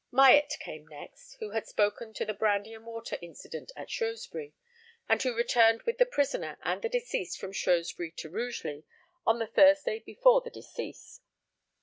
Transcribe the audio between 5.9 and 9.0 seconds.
the prisoner and the deceased from Shrewsbury to Rugeley